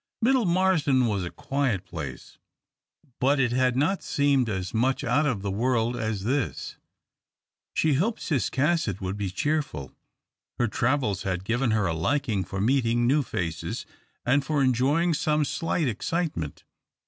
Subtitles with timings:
[0.19, 2.39] Middle Marsden was a quiet place,
[3.19, 6.77] but it had not seemed as much out of the world as this.
[7.75, 9.91] She hoped Ciscasset would be cheerful.
[10.57, 13.85] Her travels had given her a liking for meeting new faces,
[14.25, 16.63] and for enjoying some slight excitement.